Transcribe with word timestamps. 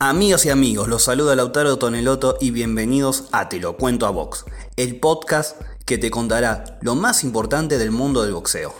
Amigos 0.00 0.46
y 0.46 0.50
amigos, 0.50 0.86
los 0.86 1.02
saluda 1.02 1.34
Lautaro 1.34 1.76
Toneloto 1.76 2.38
y 2.40 2.52
bienvenidos 2.52 3.24
a 3.32 3.48
Te 3.48 3.58
lo 3.58 3.76
cuento 3.76 4.06
a 4.06 4.10
Box, 4.10 4.44
el 4.76 5.00
podcast 5.00 5.60
que 5.86 5.98
te 5.98 6.08
contará 6.08 6.78
lo 6.82 6.94
más 6.94 7.24
importante 7.24 7.78
del 7.78 7.90
mundo 7.90 8.22
del 8.22 8.32
boxeo. 8.32 8.72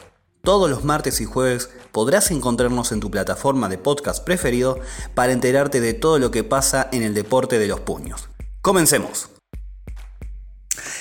Todos 0.44 0.70
los 0.70 0.84
martes 0.84 1.20
y 1.20 1.24
jueves 1.24 1.70
podrás 1.90 2.30
encontrarnos 2.30 2.92
en 2.92 3.00
tu 3.00 3.10
plataforma 3.10 3.68
de 3.68 3.78
podcast 3.78 4.22
preferido 4.22 4.78
para 5.16 5.32
enterarte 5.32 5.80
de 5.80 5.92
todo 5.92 6.20
lo 6.20 6.30
que 6.30 6.44
pasa 6.44 6.88
en 6.92 7.02
el 7.02 7.14
deporte 7.14 7.58
de 7.58 7.66
los 7.66 7.80
puños. 7.80 8.28
Comencemos. 8.62 9.28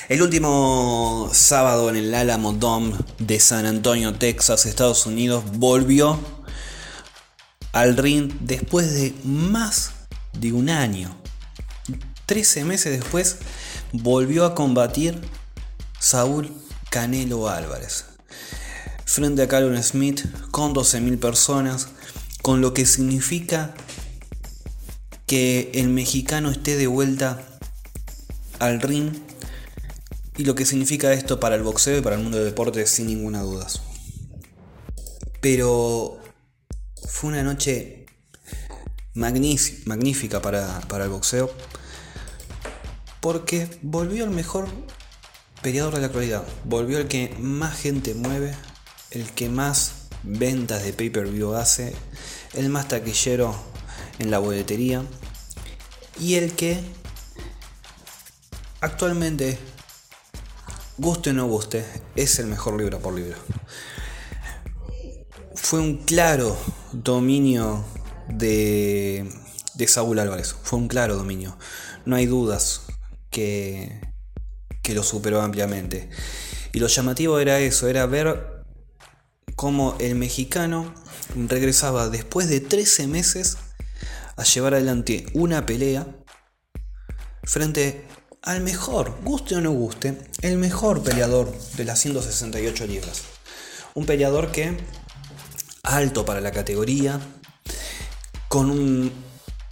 El 0.09 0.23
último 0.23 1.29
sábado 1.31 1.91
en 1.91 1.95
el 1.95 2.15
Alamo 2.15 2.53
Dome 2.53 2.95
de 3.19 3.39
San 3.39 3.67
Antonio, 3.67 4.15
Texas, 4.15 4.65
Estados 4.65 5.05
Unidos, 5.05 5.43
volvió 5.57 6.19
al 7.71 7.95
ring 7.97 8.33
después 8.39 8.95
de 8.95 9.13
más 9.23 9.91
de 10.39 10.53
un 10.53 10.69
año. 10.69 11.15
13 12.25 12.65
meses 12.65 12.99
después 12.99 13.37
volvió 13.93 14.45
a 14.45 14.53
combatir 14.55 15.21
Saúl 15.99 16.51
Canelo 16.89 17.49
Álvarez. 17.49 18.05
Frente 19.05 19.41
a 19.41 19.47
Calvin 19.47 19.81
Smith 19.81 20.25
con 20.51 20.73
12.000 20.73 21.19
personas, 21.19 21.87
con 22.41 22.61
lo 22.61 22.73
que 22.73 22.85
significa 22.85 23.73
que 25.25 25.71
el 25.73 25.89
mexicano 25.89 26.51
esté 26.51 26.77
de 26.77 26.87
vuelta 26.87 27.45
al 28.59 28.81
ring 28.81 29.13
y 30.37 30.45
lo 30.45 30.55
que 30.55 30.65
significa 30.65 31.13
esto 31.13 31.39
para 31.39 31.55
el 31.55 31.63
boxeo 31.63 31.97
y 31.97 32.01
para 32.01 32.15
el 32.15 32.23
mundo 32.23 32.37
del 32.37 32.47
deporte 32.47 32.85
sin 32.85 33.07
ninguna 33.07 33.41
duda. 33.41 33.67
Pero 35.41 36.19
fue 37.07 37.29
una 37.29 37.43
noche 37.43 38.06
magnífica 39.17 40.41
para, 40.41 40.81
el 41.03 41.09
boxeo. 41.09 41.51
Porque 43.19 43.67
volvió 43.81 44.23
el 44.23 44.29
mejor 44.29 44.67
peleador 45.61 45.95
de 45.95 46.01
la 46.01 46.07
actualidad. 46.07 46.43
Volvió 46.63 46.99
el 46.99 47.07
que 47.07 47.35
más 47.39 47.77
gente 47.77 48.13
mueve, 48.13 48.55
el 49.11 49.29
que 49.31 49.49
más 49.49 49.93
ventas 50.23 50.83
de 50.83 50.93
pay-per-view 50.93 51.53
hace, 51.55 51.95
el 52.53 52.69
más 52.69 52.87
taquillero 52.87 53.55
en 54.19 54.31
la 54.31 54.39
boletería 54.39 55.03
y 56.19 56.35
el 56.35 56.53
que 56.53 56.79
actualmente, 58.81 59.57
guste 60.97 61.31
o 61.31 61.33
no 61.33 61.47
guste, 61.47 61.85
es 62.15 62.39
el 62.39 62.47
mejor 62.47 62.77
libro 62.77 62.99
por 62.99 63.13
libro. 63.13 63.37
Fue 65.55 65.79
un 65.79 65.97
claro 65.97 66.57
dominio 66.91 67.83
de, 68.29 69.29
de 69.75 69.87
Saúl 69.87 70.19
Álvarez. 70.19 70.55
Fue 70.63 70.79
un 70.79 70.87
claro 70.87 71.15
dominio. 71.15 71.57
No 72.05 72.15
hay 72.15 72.25
dudas 72.25 72.81
que, 73.29 74.01
que 74.83 74.93
lo 74.93 75.03
superó 75.03 75.41
ampliamente. 75.41 76.09
Y 76.73 76.79
lo 76.79 76.87
llamativo 76.87 77.39
era 77.39 77.59
eso, 77.59 77.87
era 77.87 78.05
ver 78.05 78.63
cómo 79.55 79.97
el 79.99 80.15
mexicano 80.15 80.93
regresaba 81.35 82.09
después 82.09 82.47
de 82.49 82.59
13 82.59 83.07
meses 83.07 83.57
a 84.35 84.43
llevar 84.43 84.75
adelante 84.75 85.25
una 85.33 85.65
pelea 85.65 86.05
frente 87.43 88.05
al 88.43 88.61
mejor, 88.61 89.17
guste 89.23 89.55
o 89.55 89.61
no 89.61 89.71
guste, 89.71 90.17
el 90.41 90.57
mejor 90.57 91.03
peleador 91.03 91.51
de 91.75 91.85
las 91.85 91.99
168 91.99 92.85
libras. 92.85 93.23
Un 93.93 94.05
peleador 94.05 94.51
que, 94.51 94.77
alto 95.83 96.23
para 96.23 96.39
la 96.39 96.51
categoría, 96.51 97.19
con 98.47 98.69
un 98.69 99.11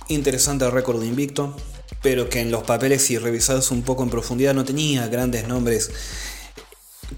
interesante 0.07 0.69
récord 0.69 0.99
de 0.99 1.07
invicto, 1.07 1.55
pero 2.01 2.29
que 2.29 2.41
en 2.41 2.51
los 2.51 2.63
papeles, 2.63 3.03
si 3.03 3.17
revisados 3.17 3.71
un 3.71 3.81
poco 3.81 4.03
en 4.03 4.09
profundidad, 4.09 4.53
no 4.53 4.65
tenía 4.65 5.07
grandes 5.07 5.47
nombres 5.47 5.91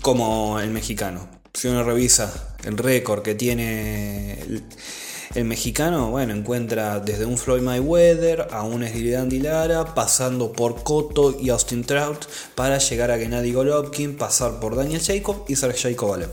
como 0.01 0.59
el 0.59 0.69
mexicano. 0.71 1.27
Si 1.53 1.67
uno 1.67 1.83
revisa 1.83 2.55
el 2.63 2.77
récord 2.77 3.23
que 3.23 3.35
tiene 3.35 4.39
el, 5.33 5.45
mexicano, 5.45 6.09
bueno, 6.09 6.33
encuentra 6.33 6.99
desde 6.99 7.25
un 7.25 7.37
Floyd 7.37 7.61
Mayweather 7.61 8.47
a 8.51 8.63
un 8.63 8.83
Andy 8.83 9.39
Lara, 9.39 9.93
pasando 9.93 10.51
por 10.51 10.83
Cotto 10.83 11.37
y 11.39 11.49
Austin 11.49 11.83
Trout, 11.83 12.25
para 12.55 12.77
llegar 12.77 13.11
a 13.11 13.17
Gennady 13.17 13.53
Golovkin, 13.53 14.17
pasar 14.17 14.59
por 14.59 14.75
Daniel 14.75 15.01
Jacob 15.01 15.45
y 15.47 15.55
Sergey 15.55 15.95
Kovalev. 15.95 16.29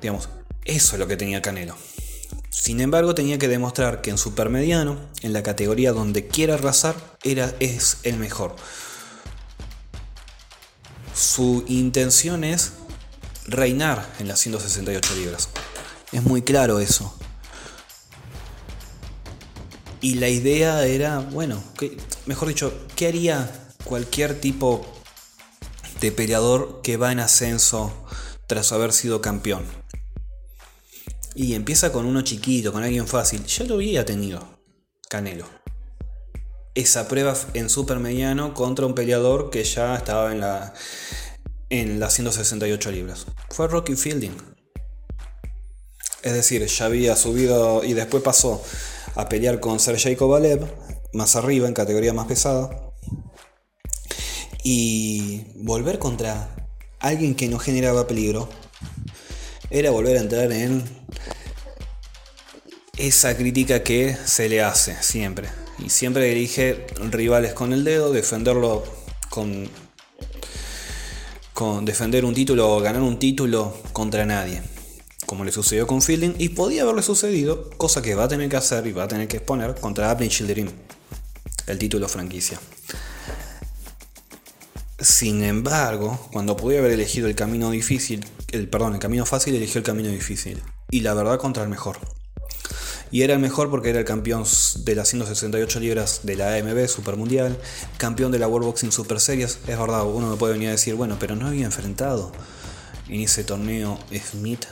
Digamos, 0.00 0.28
eso 0.64 0.92
es 0.94 0.98
lo 0.98 1.06
que 1.06 1.16
tenía 1.16 1.42
Canelo. 1.42 1.76
Sin 2.50 2.80
embargo, 2.80 3.14
tenía 3.14 3.38
que 3.38 3.46
demostrar 3.46 4.02
que 4.02 4.10
en 4.10 4.18
supermediano, 4.18 4.98
en 5.22 5.32
la 5.32 5.44
categoría 5.44 5.92
donde 5.92 6.26
quiera 6.26 6.54
arrasar, 6.54 6.96
era, 7.22 7.54
es 7.60 7.98
el 8.02 8.16
mejor. 8.18 8.56
Su 11.14 11.64
intención 11.68 12.42
es 12.42 12.72
reinar 13.46 14.12
en 14.18 14.26
las 14.26 14.40
168 14.40 15.14
libras. 15.14 15.48
Es 16.10 16.24
muy 16.24 16.42
claro 16.42 16.80
eso. 16.80 17.16
Y 20.00 20.14
la 20.14 20.28
idea 20.28 20.84
era, 20.86 21.20
bueno, 21.20 21.62
mejor 22.26 22.48
dicho, 22.48 22.72
¿qué 22.96 23.06
haría 23.06 23.48
cualquier 23.84 24.40
tipo 24.40 24.84
de 26.00 26.10
peleador 26.10 26.80
que 26.82 26.96
va 26.96 27.12
en 27.12 27.20
ascenso 27.20 27.92
tras 28.48 28.72
haber 28.72 28.92
sido 28.92 29.20
campeón? 29.20 29.79
Y 31.34 31.54
empieza 31.54 31.92
con 31.92 32.06
uno 32.06 32.22
chiquito, 32.22 32.72
con 32.72 32.82
alguien 32.82 33.06
fácil. 33.06 33.44
Ya 33.46 33.64
lo 33.64 33.74
había 33.74 34.04
tenido 34.04 34.60
Canelo. 35.08 35.46
Esa 36.74 37.08
prueba 37.08 37.36
en 37.54 37.68
super 37.68 37.98
mediano 37.98 38.54
contra 38.54 38.86
un 38.86 38.94
peleador 38.94 39.50
que 39.50 39.64
ya 39.64 39.96
estaba 39.96 40.32
en 40.32 40.40
la 40.40 40.74
en 41.70 42.00
las 42.00 42.14
168 42.14 42.90
libras. 42.90 43.26
Fue 43.48 43.68
Rocky 43.68 43.94
Fielding. 43.94 44.36
Es 46.22 46.32
decir, 46.34 46.66
ya 46.66 46.84
había 46.84 47.16
subido 47.16 47.82
y 47.84 47.94
después 47.94 48.22
pasó 48.22 48.62
a 49.14 49.28
pelear 49.28 49.60
con 49.60 49.80
Sergey 49.80 50.16
Kovalev, 50.16 50.66
más 51.14 51.36
arriba, 51.36 51.66
en 51.66 51.74
categoría 51.74 52.12
más 52.12 52.26
pesada. 52.26 52.92
Y 54.62 55.46
volver 55.54 55.98
contra 55.98 56.54
alguien 56.98 57.34
que 57.34 57.48
no 57.48 57.58
generaba 57.58 58.06
peligro 58.06 58.48
era 59.70 59.90
volver 59.90 60.16
a 60.16 60.20
entrar 60.20 60.50
en 60.50 60.82
esa 62.96 63.36
crítica 63.36 63.82
que 63.82 64.16
se 64.24 64.48
le 64.48 64.62
hace 64.62 65.00
siempre. 65.02 65.48
Y 65.78 65.88
siempre 65.90 66.26
dirige 66.26 66.86
rivales 67.10 67.54
con 67.54 67.72
el 67.72 67.84
dedo, 67.84 68.12
defenderlo 68.12 68.84
con, 69.30 69.68
con 71.54 71.84
defender 71.84 72.24
un 72.24 72.34
título 72.34 72.70
o 72.76 72.80
ganar 72.80 73.02
un 73.02 73.18
título 73.18 73.76
contra 73.92 74.26
nadie. 74.26 74.62
Como 75.24 75.44
le 75.44 75.52
sucedió 75.52 75.86
con 75.86 76.02
Fielding 76.02 76.34
y 76.38 76.50
podía 76.50 76.82
haberle 76.82 77.02
sucedido, 77.02 77.70
cosa 77.76 78.02
que 78.02 78.16
va 78.16 78.24
a 78.24 78.28
tener 78.28 78.48
que 78.48 78.56
hacer 78.56 78.86
y 78.88 78.92
va 78.92 79.04
a 79.04 79.08
tener 79.08 79.28
que 79.28 79.36
exponer 79.36 79.76
contra 79.76 80.10
Abner 80.10 80.28
Childerin, 80.28 80.70
el 81.68 81.78
título 81.78 82.08
franquicia. 82.08 82.60
Sin 84.98 85.44
embargo, 85.44 86.28
cuando 86.32 86.56
podía 86.56 86.80
haber 86.80 86.90
elegido 86.90 87.28
el 87.28 87.36
camino 87.36 87.70
difícil, 87.70 88.26
el 88.52 88.68
perdón, 88.68 88.94
el 88.94 89.00
camino 89.00 89.26
fácil, 89.26 89.54
eligió 89.54 89.78
el 89.78 89.84
camino 89.84 90.08
difícil. 90.08 90.62
Y 90.90 91.00
la 91.00 91.14
verdad 91.14 91.38
contra 91.38 91.62
el 91.62 91.68
mejor. 91.68 91.98
Y 93.12 93.22
era 93.22 93.34
el 93.34 93.40
mejor 93.40 93.70
porque 93.70 93.90
era 93.90 93.98
el 93.98 94.04
campeón 94.04 94.44
de 94.84 94.94
las 94.94 95.08
168 95.08 95.80
libras 95.80 96.20
de 96.22 96.36
la 96.36 96.54
AMB 96.54 96.86
Super 96.86 97.16
Mundial, 97.16 97.58
campeón 97.96 98.30
de 98.30 98.38
la 98.38 98.46
World 98.46 98.66
Boxing 98.66 98.92
Super 98.92 99.18
Series. 99.18 99.58
Es 99.66 99.78
verdad, 99.78 100.04
uno 100.04 100.30
me 100.30 100.36
puede 100.36 100.52
venir 100.52 100.68
a 100.68 100.72
decir, 100.72 100.94
bueno, 100.94 101.16
pero 101.18 101.34
no 101.34 101.48
había 101.48 101.66
enfrentado 101.66 102.30
en 103.08 103.20
ese 103.20 103.42
torneo 103.42 103.98
Smith 104.30 104.66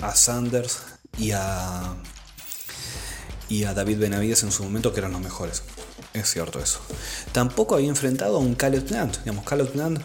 a 0.00 0.14
Sanders 0.14 0.78
y 1.18 1.32
a, 1.32 1.96
y 3.48 3.64
a 3.64 3.74
David 3.74 3.98
Benavides 3.98 4.44
en 4.44 4.52
su 4.52 4.62
momento, 4.62 4.92
que 4.92 5.00
eran 5.00 5.12
los 5.12 5.20
mejores. 5.20 5.62
Es 6.12 6.30
cierto 6.30 6.60
eso. 6.60 6.80
Tampoco 7.32 7.74
había 7.74 7.88
enfrentado 7.88 8.36
a 8.36 8.40
un 8.40 8.54
Caleb 8.54 8.84
Plant. 8.84 9.18
Digamos, 9.18 9.44
Caleb 9.44 9.70
Plant, 9.72 10.00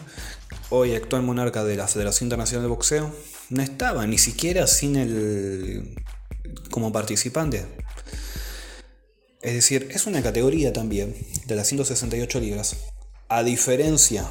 hoy 0.72 0.96
actual 0.96 1.22
monarca 1.22 1.64
de 1.64 1.76
la 1.76 1.88
Federación 1.88 2.26
Internacional 2.26 2.64
de 2.64 2.70
Boxeo, 2.70 3.14
no 3.50 3.62
estaba 3.62 4.08
ni 4.08 4.18
siquiera 4.18 4.66
sin 4.66 4.96
el 4.96 5.96
como 6.72 6.92
participante. 6.92 7.66
Es 9.42 9.54
decir, 9.54 9.90
es 9.92 10.08
una 10.08 10.24
categoría 10.24 10.72
también 10.74 11.16
de 11.46 11.56
las 11.56 11.68
168 11.68 12.40
libras. 12.40 12.78
A 13.28 13.44
diferencia 13.44 14.26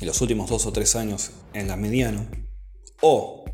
en 0.00 0.06
los 0.06 0.20
últimos 0.20 0.48
dos 0.50 0.66
o 0.66 0.72
tres 0.72 0.94
años 0.94 1.30
en 1.52 1.68
la 1.68 1.76
mediano 1.76 2.26
o 3.00 3.44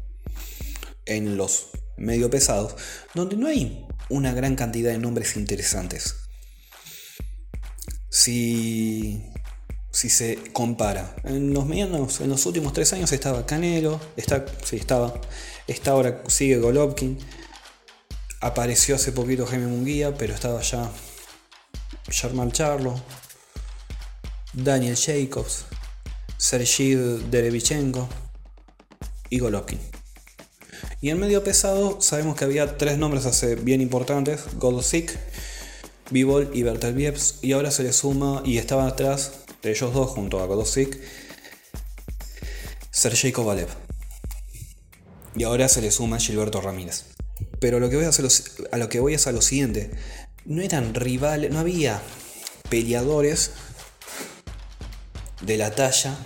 en 1.07 1.37
los 1.37 1.71
medio 1.97 2.31
pesados, 2.31 2.75
donde 3.15 3.37
no 3.37 3.47
hay 3.47 3.87
una 4.09 4.35
gran 4.35 4.57
cantidad 4.57 4.91
de 4.91 4.99
nombres 4.99 5.37
interesantes. 5.37 6.17
Si, 8.11 9.25
si 9.93 10.11
se 10.11 10.39
compara, 10.53 11.15
en 11.25 11.55
los 11.55 11.67
medianos, 11.67 12.21
en 12.21 12.31
los 12.31 12.45
últimos 12.47 12.73
tres 12.73 12.93
años 12.93 13.13
estaba 13.13 13.47
Canelo, 13.47 14.01
está, 14.17 14.45
sí, 14.65 14.77
estaba 14.77 15.15
Está 15.67 15.93
ahora 15.93 16.23
sigue 16.27 16.59
Golovkin. 16.59 17.19
Apareció 18.41 18.97
hace 18.97 19.13
poquito 19.13 19.47
Jaime 19.47 19.67
Munguía, 19.67 20.17
pero 20.17 20.35
estaba 20.35 20.61
ya 20.61 20.91
Germán 22.09 22.51
Charlo, 22.51 23.01
Daniel 24.53 24.97
Jacobs, 24.97 25.67
Sergei 26.37 26.97
Derevichenko 27.31 28.09
y 29.31 29.39
Golovkin. 29.39 29.79
Y 31.01 31.11
en 31.11 31.21
medio 31.21 31.45
pesado 31.45 32.01
sabemos 32.01 32.37
que 32.37 32.45
había 32.45 32.77
tres 32.77 32.99
nombres 32.99 33.25
hace 33.25 33.55
bien 33.55 33.81
importantes, 33.81 34.43
Golosik, 34.59 35.17
Bivol 36.11 36.51
y 36.53 36.65
Bertel 36.65 36.95
Vieps, 36.95 37.39
y 37.43 37.53
ahora 37.53 37.71
se 37.71 37.85
le 37.85 37.93
suma 37.93 38.43
y 38.45 38.59
estaba 38.59 38.89
atrás 38.89 39.42
de 39.63 39.71
ellos 39.71 39.95
dos 39.95 40.11
junto 40.11 40.41
a 40.41 40.47
Golosik, 40.47 40.99
Sergei 42.91 43.33
Kovalev. 43.33 43.69
Y 45.35 45.45
ahora 45.45 45.69
se 45.69 45.81
le 45.81 45.91
suma 45.91 46.19
Gilberto 46.19 46.61
Ramírez. 46.61 47.07
Pero 47.59 47.81
lo 47.81 47.89
que 47.89 47.97
voy 47.97 48.05
a, 48.05 48.09
hacer, 48.09 48.27
lo 48.73 48.89
que 48.89 49.01
voy 49.01 49.15
es 49.15 49.27
a 49.27 49.33
lo 49.33 49.41
siguiente. 49.41 49.91
No 50.45 50.63
eran 50.63 50.95
rivales, 50.95 51.51
no 51.51 51.61
había 51.61 52.03
peleadores 52.69 53.53
de 55.41 55.57
la 55.57 55.75
talla 55.75 56.17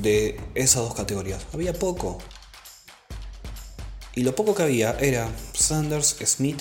de 0.00 0.40
esas 0.54 0.82
dos 0.82 0.94
categorías. 0.94 1.46
Había 1.52 1.74
poco. 1.74 2.18
Y 4.14 4.22
lo 4.22 4.34
poco 4.34 4.54
que 4.54 4.62
había 4.62 4.98
era 4.98 5.28
Sanders, 5.52 6.16
Smith, 6.24 6.60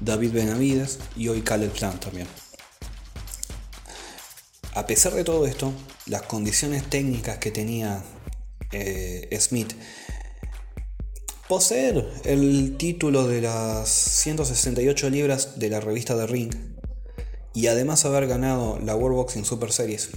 David 0.00 0.32
Benavides 0.32 0.98
y 1.16 1.28
hoy 1.28 1.42
Caleb 1.42 1.72
Plant 1.72 2.04
también. 2.04 2.28
A 4.74 4.86
pesar 4.86 5.14
de 5.14 5.22
todo 5.22 5.46
esto, 5.46 5.72
las 6.06 6.22
condiciones 6.22 6.88
técnicas 6.90 7.38
que 7.38 7.52
tenía 7.52 8.02
eh, 8.72 9.28
Smith 9.40 9.72
Poseer 11.48 12.08
el 12.24 12.76
título 12.76 13.28
de 13.28 13.40
las 13.42 13.88
168 13.88 15.10
libras 15.10 15.58
de 15.58 15.68
la 15.68 15.78
revista 15.78 16.16
The 16.16 16.26
Ring 16.26 16.52
y 17.52 17.68
además 17.68 18.04
haber 18.04 18.26
ganado 18.26 18.80
la 18.80 18.96
World 18.96 19.16
Boxing 19.16 19.44
Super 19.44 19.70
Series, 19.70 20.10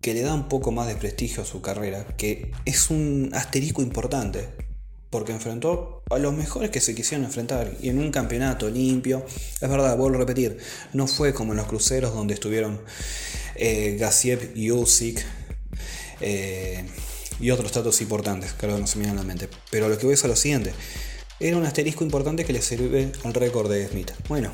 que 0.00 0.14
le 0.14 0.22
da 0.22 0.34
un 0.34 0.48
poco 0.48 0.72
más 0.72 0.88
de 0.88 0.96
prestigio 0.96 1.42
a 1.42 1.46
su 1.46 1.62
carrera, 1.62 2.06
que 2.16 2.50
es 2.64 2.90
un 2.90 3.30
asterisco 3.34 3.82
importante, 3.82 4.48
porque 5.16 5.32
enfrentó 5.32 6.02
a 6.10 6.18
los 6.18 6.34
mejores 6.34 6.68
que 6.68 6.78
se 6.78 6.94
quisieron 6.94 7.24
enfrentar 7.24 7.72
y 7.80 7.88
en 7.88 7.98
un 7.98 8.10
campeonato 8.10 8.68
limpio. 8.68 9.24
Es 9.58 9.66
verdad, 9.66 9.96
vuelvo 9.96 10.16
a 10.16 10.20
repetir, 10.20 10.58
no 10.92 11.06
fue 11.06 11.32
como 11.32 11.54
en 11.54 11.56
los 11.56 11.66
cruceros 11.66 12.12
donde 12.12 12.34
estuvieron 12.34 12.82
eh, 13.54 13.96
Gassiev 13.98 14.52
y 14.54 14.70
Usyk. 14.70 15.24
Eh, 16.20 16.84
y 17.40 17.50
otros 17.50 17.72
datos 17.72 18.02
importantes 18.02 18.52
que 18.52 18.66
ahora 18.66 18.78
no 18.78 18.86
se 18.86 18.98
me 18.98 19.08
a 19.08 19.14
la 19.14 19.22
mente. 19.22 19.48
Pero 19.70 19.88
lo 19.88 19.96
que 19.96 20.04
voy 20.04 20.16
es 20.16 20.24
lo 20.24 20.36
siguiente. 20.36 20.74
Era 21.40 21.56
un 21.56 21.64
asterisco 21.64 22.04
importante 22.04 22.44
que 22.44 22.52
le 22.52 22.60
sirve 22.60 23.10
al 23.24 23.32
récord 23.32 23.70
de 23.70 23.88
Smith. 23.88 24.12
Bueno, 24.28 24.52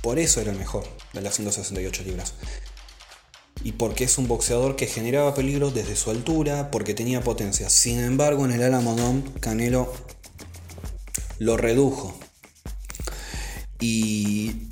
por 0.00 0.18
eso 0.18 0.40
era 0.40 0.50
el 0.50 0.58
mejor 0.58 0.84
de 1.12 1.20
las 1.20 1.34
168 1.34 2.04
libras. 2.04 2.32
Y 3.64 3.72
porque 3.72 4.04
es 4.04 4.18
un 4.18 4.28
boxeador 4.28 4.76
que 4.76 4.86
generaba 4.86 5.34
peligro 5.34 5.70
desde 5.70 5.96
su 5.96 6.10
altura, 6.10 6.70
porque 6.70 6.94
tenía 6.94 7.22
potencia. 7.22 7.68
Sin 7.68 7.98
embargo, 7.98 8.44
en 8.44 8.52
el 8.52 8.62
Alamodón, 8.62 9.22
Canelo 9.40 9.92
lo 11.38 11.56
redujo. 11.56 12.16
Y, 13.80 14.68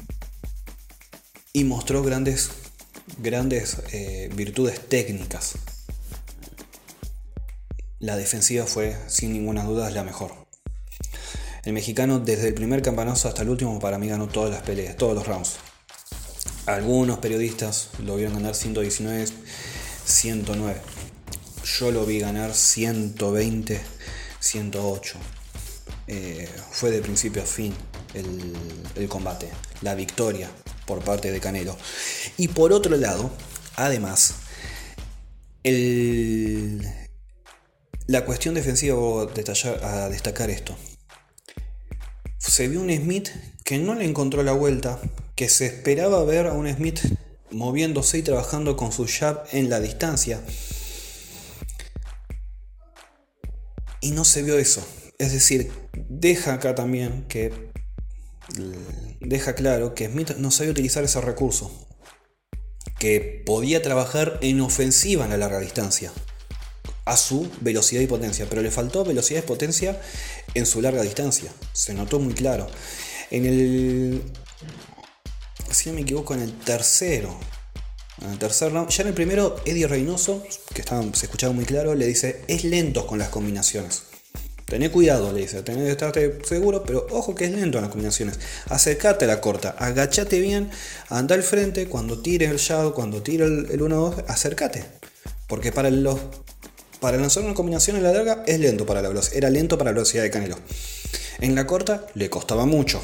y 1.52 1.64
mostró 1.64 2.02
grandes, 2.02 2.50
grandes 3.18 3.78
eh, 3.92 4.30
virtudes 4.34 4.88
técnicas 4.88 5.54
la 8.04 8.16
defensiva 8.16 8.66
fue 8.66 8.94
sin 9.06 9.32
ninguna 9.32 9.64
duda 9.64 9.90
la 9.90 10.04
mejor. 10.04 10.32
El 11.64 11.72
mexicano 11.72 12.20
desde 12.20 12.48
el 12.48 12.54
primer 12.54 12.82
campanazo 12.82 13.28
hasta 13.28 13.40
el 13.40 13.48
último 13.48 13.78
para 13.78 13.96
mí 13.98 14.08
ganó 14.08 14.28
todas 14.28 14.50
las 14.50 14.62
peleas, 14.62 14.96
todos 14.98 15.14
los 15.14 15.26
rounds. 15.26 15.56
Algunos 16.66 17.18
periodistas 17.18 17.90
lo 18.02 18.16
vieron 18.16 18.34
ganar 18.34 18.54
119, 18.54 19.26
109. 20.04 20.80
Yo 21.78 21.90
lo 21.90 22.06
vi 22.06 22.20
ganar 22.20 22.54
120, 22.54 23.80
108. 24.40 25.18
Eh, 26.06 26.48
fue 26.70 26.90
de 26.90 27.00
principio 27.00 27.42
a 27.42 27.46
fin 27.46 27.74
el, 28.14 29.08
combate, 29.08 29.48
la 29.82 29.94
victoria 29.94 30.50
por 30.86 31.02
parte 31.04 31.30
de 31.30 31.40
Canelo. 31.40 31.76
Y 32.36 32.48
por 32.48 32.72
otro 32.72 32.96
lado, 32.96 33.30
además, 33.76 34.34
el, 35.62 36.86
la 38.06 38.24
cuestión 38.24 38.54
defensiva, 38.54 38.96
voy 38.96 39.28
a, 39.82 40.08
destacar 40.08 40.50
esto. 40.50 40.76
Se 42.38 42.68
vio 42.68 42.80
un 42.80 42.94
Smith 42.94 43.30
que 43.64 43.78
no 43.78 43.94
le 43.94 44.04
encontró 44.04 44.42
la 44.42 44.52
vuelta, 44.52 45.00
que 45.34 45.48
se 45.48 45.66
esperaba 45.66 46.24
ver 46.24 46.46
a 46.46 46.52
un 46.52 46.72
Smith 46.72 47.00
moviéndose 47.50 48.18
y 48.18 48.22
trabajando 48.22 48.76
con 48.76 48.92
su 48.92 49.06
jab 49.06 49.44
en 49.52 49.70
la 49.70 49.80
distancia. 49.80 50.42
Y 54.00 54.10
no 54.10 54.24
se 54.24 54.42
vio 54.42 54.58
eso. 54.58 54.86
Es 55.18 55.32
decir, 55.32 55.72
deja 55.92 56.54
acá 56.54 56.74
también 56.74 57.24
que 57.28 57.72
deja 59.20 59.54
claro 59.54 59.94
que 59.94 60.06
Smith 60.06 60.32
no 60.36 60.50
sabía 60.50 60.72
utilizar 60.72 61.04
ese 61.04 61.20
recurso. 61.20 61.88
Que 62.98 63.42
podía 63.44 63.82
trabajar 63.82 64.38
en 64.40 64.60
ofensiva 64.60 65.24
en 65.24 65.30
la 65.30 65.36
larga 65.36 65.60
distancia 65.60 66.12
a 67.04 67.16
su 67.16 67.50
velocidad 67.60 68.00
y 68.00 68.06
potencia, 68.06 68.46
pero 68.48 68.62
le 68.62 68.70
faltó 68.70 69.04
velocidad 69.04 69.40
y 69.40 69.46
potencia 69.46 70.00
en 70.54 70.66
su 70.66 70.80
larga 70.80 71.02
distancia. 71.02 71.52
Se 71.72 71.94
notó 71.94 72.18
muy 72.18 72.34
claro. 72.34 72.66
En 73.30 73.44
el. 73.46 74.22
Si 75.74 75.88
no 75.90 75.96
me 75.96 76.02
equivoco, 76.02 76.34
en 76.34 76.42
el 76.42 76.56
tercero. 76.58 77.36
En 78.22 78.30
el 78.30 78.38
tercer 78.38 78.72
round. 78.72 78.88
Ya 78.90 79.02
en 79.02 79.08
el 79.08 79.14
primero, 79.14 79.56
Eddie 79.64 79.88
Reynoso, 79.88 80.42
que 80.72 80.82
se 80.82 81.26
escuchaba 81.26 81.52
muy 81.52 81.64
claro, 81.64 81.94
le 81.94 82.06
dice: 82.06 82.42
es 82.46 82.64
lento 82.64 83.06
con 83.06 83.18
las 83.18 83.28
combinaciones. 83.28 84.04
Tené 84.66 84.90
cuidado, 84.90 85.32
le 85.32 85.42
dice, 85.42 85.62
tenés 85.62 85.84
que 85.84 85.90
estarte 85.90 86.38
seguro, 86.44 86.84
pero 86.84 87.06
ojo 87.10 87.34
que 87.34 87.44
es 87.44 87.50
lento 87.50 87.76
en 87.78 87.82
las 87.82 87.90
combinaciones. 87.90 88.38
Acercate 88.70 89.26
a 89.26 89.28
la 89.28 89.40
corta, 89.40 89.76
agachate 89.78 90.40
bien, 90.40 90.70
anda 91.10 91.34
al 91.34 91.42
frente, 91.42 91.86
cuando 91.86 92.22
tires 92.22 92.50
el 92.50 92.56
shadow, 92.56 92.94
cuando 92.94 93.22
tire 93.22 93.44
el, 93.44 93.68
el 93.70 93.80
1-2, 93.80 94.24
acércate. 94.26 94.84
Porque 95.48 95.70
para 95.70 95.90
para 96.98 97.18
lanzar 97.18 97.44
una 97.44 97.52
combinación 97.52 97.98
en 97.98 98.04
la 98.04 98.12
larga 98.12 98.42
es 98.46 98.58
lento 98.58 98.86
para 98.86 99.02
la 99.02 99.08
velocidad. 99.08 99.36
Era 99.36 99.50
lento 99.50 99.76
para 99.76 99.90
la 99.90 99.96
velocidad 99.96 100.22
de 100.22 100.30
Canelo. 100.30 100.56
En 101.40 101.54
la 101.54 101.66
corta 101.66 102.06
le 102.14 102.30
costaba 102.30 102.64
mucho. 102.64 103.02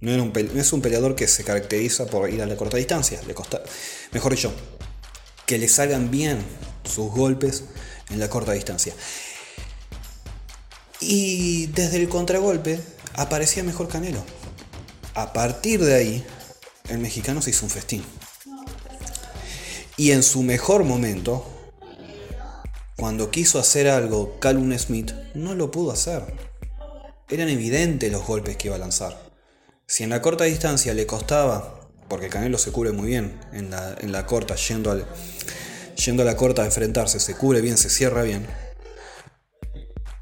No, 0.00 0.32
es 0.32 0.72
un 0.72 0.80
peleador 0.80 1.16
que 1.16 1.26
se 1.26 1.42
caracteriza 1.42 2.06
por 2.06 2.30
ir 2.30 2.40
a 2.42 2.46
la 2.46 2.56
corta 2.56 2.76
distancia. 2.76 3.20
Le 3.26 3.34
costa, 3.34 3.60
mejor 4.12 4.32
dicho, 4.32 4.52
que 5.44 5.58
le 5.58 5.68
salgan 5.68 6.10
bien 6.10 6.44
sus 6.84 7.10
golpes 7.10 7.64
en 8.10 8.20
la 8.20 8.30
corta 8.30 8.52
distancia. 8.52 8.94
Y 11.00 11.66
desde 11.66 11.96
el 11.96 12.08
contragolpe 12.08 12.80
aparecía 13.14 13.64
mejor 13.64 13.88
Canelo. 13.88 14.24
A 15.14 15.32
partir 15.32 15.84
de 15.84 15.94
ahí, 15.94 16.24
el 16.88 16.98
mexicano 16.98 17.42
se 17.42 17.50
hizo 17.50 17.64
un 17.64 17.70
festín. 17.70 18.04
Y 19.96 20.12
en 20.12 20.22
su 20.22 20.44
mejor 20.44 20.84
momento, 20.84 21.44
cuando 22.96 23.32
quiso 23.32 23.58
hacer 23.58 23.88
algo 23.88 24.38
Calum 24.38 24.76
Smith, 24.78 25.12
no 25.34 25.56
lo 25.56 25.72
pudo 25.72 25.90
hacer. 25.90 26.22
Eran 27.28 27.48
evidentes 27.48 28.12
los 28.12 28.24
golpes 28.24 28.56
que 28.56 28.68
iba 28.68 28.76
a 28.76 28.78
lanzar. 28.78 29.27
Si 29.90 30.04
en 30.04 30.10
la 30.10 30.20
corta 30.20 30.44
distancia 30.44 30.92
le 30.92 31.06
costaba, 31.06 31.80
porque 32.10 32.28
Canelo 32.28 32.58
se 32.58 32.70
cubre 32.72 32.92
muy 32.92 33.06
bien 33.06 33.40
en 33.54 33.70
la, 33.70 34.26
corta, 34.26 34.54
yendo, 34.54 34.90
al, 34.90 35.06
yendo 36.04 36.22
a 36.22 36.26
la 36.26 36.36
corta 36.36 36.60
a 36.60 36.66
enfrentarse, 36.66 37.18
se 37.18 37.34
cubre 37.34 37.62
bien, 37.62 37.78
se 37.78 37.88
cierra 37.88 38.22
bien. 38.22 38.46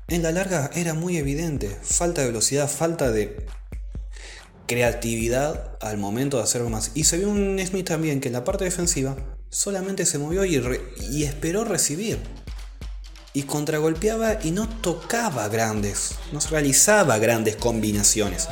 En 0.06 0.22
la 0.22 0.30
larga 0.30 0.70
era 0.72 0.94
muy 0.94 1.16
evidente, 1.16 1.76
falta 1.82 2.20
de 2.20 2.28
velocidad, 2.28 2.70
falta 2.70 3.10
de 3.10 3.44
creatividad 4.68 5.76
al 5.80 5.98
momento 5.98 6.36
de 6.36 6.44
hacer 6.44 6.62
más. 6.62 6.92
Y 6.94 7.02
se 7.02 7.18
vio 7.18 7.28
un 7.28 7.58
Smith 7.66 7.88
también 7.88 8.20
que 8.20 8.28
en 8.28 8.34
la 8.34 8.44
parte 8.44 8.62
defensiva 8.62 9.16
solamente 9.50 10.06
se 10.06 10.18
movió 10.18 10.44
y, 10.44 10.62
y 11.10 11.24
esperó 11.24 11.64
recibir 11.64 12.20
y 13.32 13.42
contragolpeaba 13.42 14.38
y 14.44 14.52
no 14.52 14.68
tocaba 14.68 15.48
grandes, 15.48 16.12
no 16.30 16.38
realizaba 16.50 17.18
grandes 17.18 17.56
combinaciones 17.56 18.46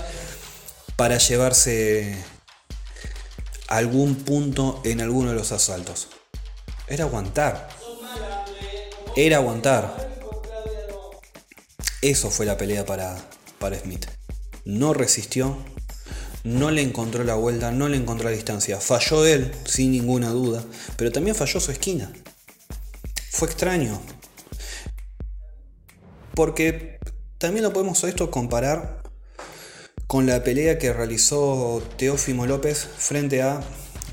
para 0.97 1.19
llevarse 1.19 2.17
algún 3.69 4.17
punto 4.17 4.81
en 4.85 5.01
alguno 5.01 5.31
de 5.31 5.37
los 5.37 5.53
asaltos. 5.53 6.09
Era 6.87 7.05
aguantar. 7.05 7.69
Era 9.17 9.39
aguantar. 9.39 10.13
Eso 12.03 12.31
fue 12.31 12.47
la 12.47 12.57
pelea 12.57 12.85
para, 12.85 13.17
para 13.59 13.79
Smith. 13.79 14.07
No 14.65 14.93
resistió, 14.93 15.57
no 16.43 16.71
le 16.71 16.83
encontró 16.83 17.25
la 17.25 17.35
vuelta, 17.35 17.71
no 17.71 17.89
le 17.89 17.97
encontró 17.97 18.29
la 18.29 18.37
distancia. 18.37 18.79
Falló 18.81 19.25
él, 19.27 19.55
sin 19.65 19.93
ninguna 19.93 20.31
duda, 20.31 20.63
pero 20.97 21.11
también 21.11 21.35
falló 21.35 21.61
su 21.61 21.71
esquina. 21.71 22.13
Fue 23.31 23.49
extraño, 23.49 24.01
porque 26.35 26.99
también 27.39 27.65
lo 27.65 27.73
podemos 27.73 28.05
esto 28.05 28.31
comparar 28.31 29.04
con 30.15 30.27
la 30.27 30.45
pelea 30.45 30.79
que 30.79 30.93
realizó 30.93 31.83
Teófimo 31.97 32.47
López 32.47 32.87
frente 32.99 33.43
a 33.43 33.61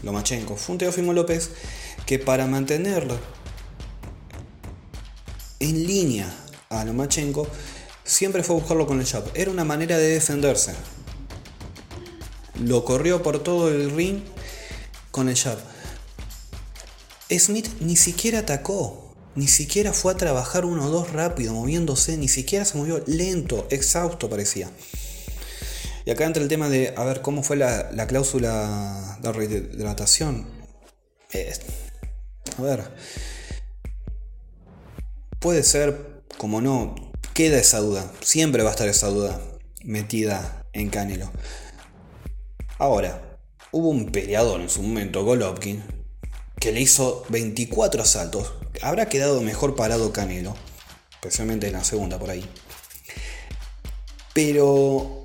Lomachenko. 0.02 0.58
Fue 0.58 0.74
un 0.74 0.80
Teófimo 0.80 1.14
López 1.14 1.52
que 2.08 2.18
para 2.18 2.48
mantenerlo 2.48 3.20
en 5.60 5.86
línea 5.86 6.28
a 6.70 6.84
Lomachenko 6.86 7.48
siempre 8.04 8.42
fue 8.42 8.56
a 8.56 8.60
buscarlo 8.60 8.88
con 8.88 9.00
el 9.00 9.06
jab. 9.06 9.26
Era 9.36 9.52
una 9.52 9.64
manera 9.64 10.00
de 10.00 10.08
defenderse. 10.08 10.74
Lo 12.60 12.84
corrió 12.84 13.22
por 13.22 13.44
todo 13.44 13.70
el 13.70 13.92
ring 13.92 14.22
con 15.12 15.30
el 15.30 15.38
jab. 15.38 15.60
Smith 17.30 17.68
ni 17.80 17.96
siquiera 17.96 18.40
atacó, 18.40 19.14
ni 19.36 19.48
siquiera 19.48 19.94
fue 19.94 20.14
a 20.14 20.18
trabajar 20.18 20.66
uno 20.66 20.88
o 20.88 20.90
dos 20.90 21.14
rápido, 21.14 21.54
moviéndose, 21.54 22.18
ni 22.18 22.28
siquiera 22.28 22.66
se 22.66 22.80
movió 22.80 23.04
lento, 23.06 23.68
exhausto 23.70 24.32
parecía. 24.32 24.72
Y 26.06 26.12
acá 26.12 26.26
entra 26.26 26.42
el 26.42 26.50
tema 26.50 26.70
de, 26.70 26.94
a 26.98 27.04
ver, 27.04 27.22
cómo 27.22 27.44
fue 27.44 27.58
la, 27.58 28.08
cláusula 28.08 29.18
de 29.22 29.32
rehidratación. 29.32 30.48
a 32.58 32.62
ver, 32.62 32.92
puede 35.40 35.64
ser, 35.64 36.24
como 36.38 36.62
no, 36.62 36.96
queda 37.34 37.60
esa 37.60 37.80
duda, 37.80 38.12
siempre 38.22 38.64
va 38.64 38.70
a 38.70 38.74
estar 38.74 38.88
esa 38.88 39.08
duda 39.08 39.40
metida 39.84 40.66
en 40.74 40.90
Canelo. 40.90 41.32
Ahora, 42.80 43.38
hubo 43.72 43.90
un 43.90 44.12
peleador 44.12 44.62
en 44.62 44.70
su 44.70 44.82
momento, 44.82 45.24
Golovkin, 45.24 45.84
que 46.60 46.72
le 46.72 46.82
hizo 46.82 47.26
24 47.30 48.02
asaltos. 48.02 48.54
Habrá 48.82 49.08
quedado 49.08 49.42
mejor 49.42 49.76
parado 49.76 50.12
Canelo, 50.12 50.56
especialmente 51.12 51.68
en 51.68 51.74
la 51.74 51.84
segunda 51.84 52.18
por 52.18 52.32
ahí. 52.32 52.44
Pero 54.34 55.21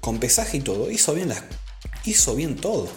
con 0.00 0.18
pesaje 0.18 0.58
y 0.58 0.60
todo, 0.60 0.90
hizo 0.90 1.14
bien 1.14 1.28
las 1.28 1.42
hizo 2.04 2.34
bien 2.34 2.56
todo. 2.56 2.88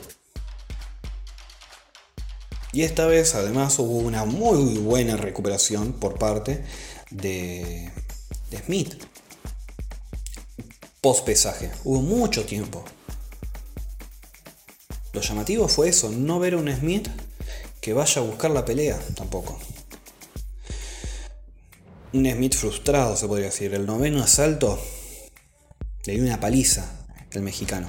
Y 2.72 2.82
esta 2.82 3.06
vez 3.06 3.36
además 3.36 3.78
hubo 3.80 3.98
una 3.98 4.26
muy 4.26 4.78
buena 4.78 5.16
recuperación 5.16 5.94
por 5.94 6.18
parte 6.18 6.64
de, 7.12 7.92
de 8.50 8.58
Smith. 8.58 8.96
Post 11.02 11.26
pesaje. 11.26 11.72
Hubo 11.84 12.02
mucho 12.02 12.46
tiempo 12.46 12.84
lo 15.14 15.22
llamativo 15.22 15.68
fue 15.68 15.90
eso, 15.90 16.10
no 16.10 16.40
ver 16.40 16.56
a 16.56 16.58
un 16.58 16.76
Smith 16.76 17.08
que 17.80 17.94
vaya 17.94 18.20
a 18.20 18.26
buscar 18.26 18.50
la 18.50 18.66
pelea 18.66 19.00
tampoco. 19.16 19.60
Un 22.14 22.30
Smith 22.30 22.56
frustrado, 22.56 23.16
se 23.16 23.28
podría 23.28 23.48
decir. 23.48 23.74
El 23.76 23.86
noveno 23.86 24.24
asalto 24.24 24.80
le 26.06 26.14
dio 26.14 26.24
una 26.24 26.40
paliza 26.40 26.90
el 27.32 27.42
mexicano. 27.42 27.88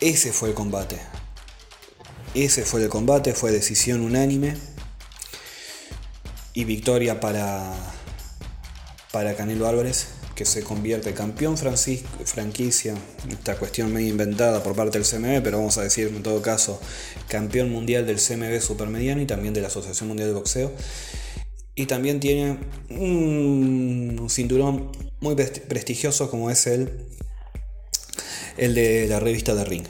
Ese 0.00 0.32
fue 0.32 0.48
el 0.48 0.54
combate. 0.54 0.98
Ese 2.34 2.64
fue 2.64 2.82
el 2.82 2.88
combate, 2.88 3.34
fue 3.34 3.52
decisión 3.52 4.00
unánime. 4.00 4.56
Y 6.54 6.64
victoria 6.64 7.20
para, 7.20 7.72
para 9.12 9.34
Canelo 9.34 9.66
Álvarez 9.66 10.08
que 10.34 10.44
se 10.46 10.62
convierte 10.62 11.12
campeón 11.12 11.56
franquicia, 11.58 12.94
esta 13.30 13.56
cuestión 13.58 13.92
medio 13.92 14.08
inventada 14.08 14.62
por 14.62 14.74
parte 14.74 14.98
del 14.98 15.06
CMB, 15.06 15.42
pero 15.42 15.58
vamos 15.58 15.76
a 15.76 15.82
decir 15.82 16.08
en 16.08 16.22
todo 16.22 16.40
caso 16.40 16.80
campeón 17.28 17.70
mundial 17.70 18.06
del 18.06 18.16
CMB 18.16 18.60
supermediano 18.60 19.20
y 19.20 19.26
también 19.26 19.52
de 19.52 19.60
la 19.60 19.68
Asociación 19.68 20.08
Mundial 20.08 20.28
de 20.28 20.34
Boxeo. 20.34 20.72
Y 21.74 21.86
también 21.86 22.18
tiene 22.18 22.58
un 22.90 24.26
cinturón 24.28 24.90
muy 25.22 25.36
prestigioso 25.36 26.28
como 26.28 26.50
es 26.50 26.66
el, 26.66 27.06
el 28.58 28.74
de 28.74 29.06
la 29.08 29.20
revista 29.20 29.54
de 29.54 29.64
Ring. 29.64 29.86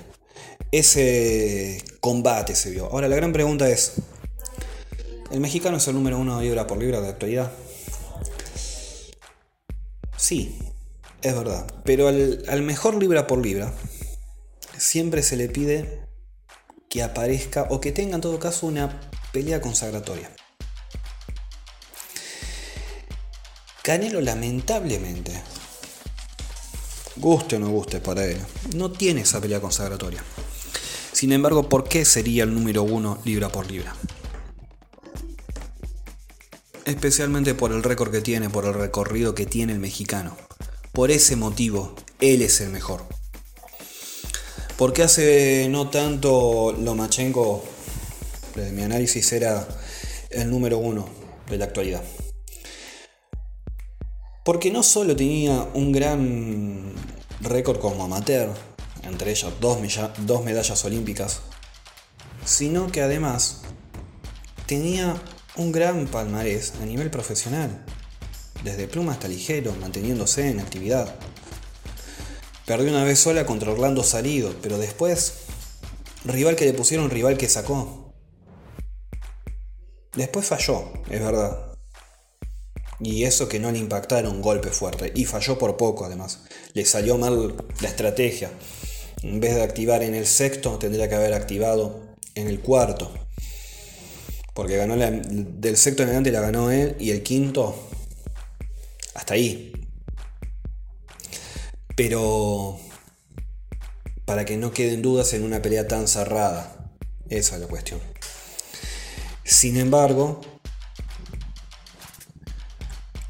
Ese 0.70 1.82
combate 2.00 2.54
se 2.54 2.70
vio. 2.70 2.86
Ahora 2.86 3.08
la 3.08 3.16
gran 3.16 3.32
pregunta 3.32 3.68
es, 3.68 3.94
¿el 5.30 5.40
mexicano 5.40 5.78
es 5.78 5.88
el 5.88 5.94
número 5.94 6.18
uno 6.18 6.40
libra 6.40 6.66
por 6.66 6.78
libra 6.78 7.00
de 7.00 7.08
actualidad? 7.08 7.50
Sí, 10.16 10.58
es 11.22 11.34
verdad. 11.34 11.66
Pero 11.84 12.08
al, 12.08 12.62
mejor 12.62 12.94
libra 12.94 13.26
por 13.26 13.38
libra 13.38 13.72
siempre 14.76 15.22
se 15.22 15.36
le 15.36 15.48
pide 15.48 16.06
que 16.88 17.02
aparezca 17.02 17.66
o 17.70 17.80
que 17.80 17.90
tenga 17.90 18.16
en 18.16 18.20
todo 18.20 18.38
caso 18.38 18.66
una 18.66 19.00
pelea 19.32 19.62
consagratoria. 19.62 20.30
Canelo 23.82 24.20
lamentablemente, 24.20 25.32
guste 27.16 27.56
o 27.56 27.58
no 27.58 27.68
guste 27.68 28.00
para 28.00 28.24
él, 28.24 28.38
no 28.76 28.92
tiene 28.92 29.22
esa 29.22 29.40
pelea 29.40 29.60
consagratoria. 29.60 30.22
Sin 31.12 31.32
embargo, 31.32 31.68
¿por 31.68 31.88
qué 31.88 32.04
sería 32.04 32.44
el 32.44 32.54
número 32.54 32.82
uno 32.82 33.18
libra 33.24 33.50
por 33.50 33.70
libra? 33.70 33.94
especialmente 36.84 37.54
por 37.54 37.72
el 37.72 37.82
récord 37.82 38.10
que 38.10 38.20
tiene, 38.20 38.50
por 38.50 38.64
el 38.64 38.74
recorrido 38.74 39.34
que 39.34 39.46
tiene 39.46 39.72
el 39.72 39.78
mexicano. 39.78 40.36
Por 40.92 41.10
ese 41.10 41.36
motivo, 41.36 41.94
él 42.20 42.42
es 42.42 42.60
el 42.60 42.70
mejor. 42.70 43.02
Porque 44.76 45.02
hace 45.02 45.68
no 45.70 45.90
tanto 45.90 46.72
Lomachenko, 46.78 47.64
mi 48.72 48.82
análisis, 48.82 49.32
era 49.32 49.66
el 50.30 50.50
número 50.50 50.78
uno 50.78 51.08
de 51.48 51.58
la 51.58 51.66
actualidad. 51.66 52.02
Porque 54.44 54.72
no 54.72 54.82
solo 54.82 55.14
tenía 55.14 55.68
un 55.74 55.92
gran 55.92 56.94
récord 57.40 57.78
como 57.78 58.04
amateur, 58.04 58.50
entre 59.04 59.30
ellos 59.30 59.52
dos, 59.60 59.78
dos 60.18 60.44
medallas 60.44 60.84
olímpicas, 60.84 61.42
sino 62.44 62.90
que 62.90 63.02
además 63.02 63.62
tenía 64.66 65.14
un 65.56 65.70
gran 65.70 66.06
palmarés 66.06 66.72
a 66.82 66.86
nivel 66.86 67.10
profesional, 67.10 67.84
desde 68.64 68.88
pluma 68.88 69.12
hasta 69.12 69.28
ligero, 69.28 69.74
manteniéndose 69.80 70.48
en 70.48 70.58
actividad. 70.58 71.14
Perdió 72.66 72.90
una 72.90 73.04
vez 73.04 73.18
sola 73.18 73.46
contra 73.46 73.70
Orlando 73.70 74.02
Salido, 74.02 74.54
pero 74.60 74.78
después, 74.78 75.34
rival 76.24 76.56
que 76.56 76.64
le 76.64 76.72
pusieron, 76.72 77.10
rival 77.10 77.36
que 77.36 77.48
sacó. 77.48 78.12
Después 80.14 80.46
falló, 80.46 80.92
es 81.08 81.20
verdad. 81.20 81.71
Y 83.02 83.24
eso 83.24 83.48
que 83.48 83.58
no 83.58 83.72
le 83.72 83.78
impactaron 83.78 84.40
golpe 84.40 84.70
fuerte. 84.70 85.12
Y 85.14 85.24
falló 85.24 85.58
por 85.58 85.76
poco 85.76 86.04
además. 86.04 86.40
Le 86.72 86.84
salió 86.84 87.18
mal 87.18 87.56
la 87.80 87.88
estrategia. 87.88 88.50
En 89.22 89.40
vez 89.40 89.54
de 89.54 89.62
activar 89.62 90.02
en 90.02 90.14
el 90.14 90.26
sexto, 90.26 90.78
tendría 90.78 91.08
que 91.08 91.16
haber 91.16 91.34
activado 91.34 92.00
en 92.34 92.46
el 92.46 92.60
cuarto. 92.60 93.12
Porque 94.54 94.76
ganó 94.76 94.96
del 94.96 95.76
sexto 95.76 96.02
en 96.02 96.10
adelante 96.10 96.30
la 96.30 96.40
ganó 96.40 96.70
él 96.70 96.96
y 97.00 97.10
el 97.10 97.22
quinto 97.22 97.74
hasta 99.14 99.34
ahí. 99.34 99.72
Pero 101.96 102.78
para 104.24 104.44
que 104.44 104.56
no 104.56 104.72
queden 104.72 105.02
dudas 105.02 105.32
en 105.32 105.42
una 105.42 105.60
pelea 105.60 105.88
tan 105.88 106.06
cerrada. 106.06 106.90
Esa 107.28 107.56
es 107.56 107.60
la 107.60 107.66
cuestión. 107.66 108.00
Sin 109.44 109.76
embargo, 109.76 110.40